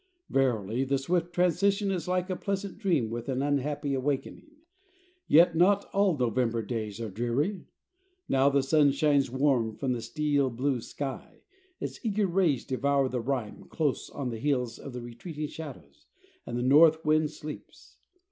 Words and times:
Verily, 0.31 0.83
the 0.83 0.97
swift 0.97 1.31
transition 1.31 1.91
is 1.91 2.07
like 2.07 2.27
a 2.31 2.35
pleasant 2.35 2.79
dream 2.79 3.11
with 3.11 3.29
an 3.29 3.43
unhappy 3.43 3.93
awakening. 3.93 4.49
Yet 5.27 5.55
not 5.55 5.85
all 5.93 6.17
November 6.17 6.63
days 6.63 6.99
are 6.99 7.11
dreary. 7.11 7.67
Now 8.27 8.49
the 8.49 8.63
sun 8.63 8.93
shines 8.93 9.29
warm 9.29 9.75
from 9.75 9.93
the 9.93 10.01
steel 10.01 10.49
blue 10.49 10.81
sky, 10.81 11.43
its 11.79 12.03
eager 12.03 12.25
rays 12.25 12.65
devour 12.65 13.09
the 13.09 13.21
rime 13.21 13.65
close 13.65 14.09
on 14.09 14.29
the 14.31 14.39
heels 14.39 14.79
of 14.79 14.93
the 14.93 15.01
retreating 15.03 15.49
shadows, 15.49 16.07
and 16.47 16.57
the 16.57 16.63
north 16.63 17.05
wind 17.05 17.29
sleeps. 17.29 17.97